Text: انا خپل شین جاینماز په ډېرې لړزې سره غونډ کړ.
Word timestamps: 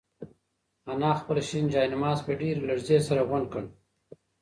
انا 0.93 1.09
خپل 1.19 1.37
شین 1.47 1.65
جاینماز 1.73 2.19
په 2.25 2.31
ډېرې 2.41 2.61
لړزې 2.69 2.97
سره 3.07 3.21
غونډ 3.29 3.45
کړ. 3.53 3.63